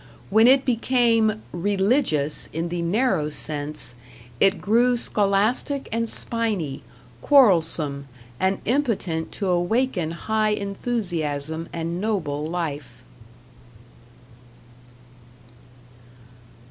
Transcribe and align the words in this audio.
When 0.31 0.47
it 0.47 0.65
became 0.65 1.43
"religious" 1.51 2.49
in 2.51 2.69
the 2.69 2.81
narrow 2.81 3.29
sense, 3.29 3.93
it 4.39 4.59
grew 4.59 4.97
scholastic 4.97 5.87
and 5.91 6.09
spiny, 6.09 6.81
quarrelsome, 7.21 8.07
and 8.39 8.61
impotent 8.65 9.31
to 9.33 9.47
awaken 9.49 10.09
high 10.09 10.53
enthusiasm 10.55 11.69
and 11.71 12.01
noble 12.01 12.43
life. 12.43 13.03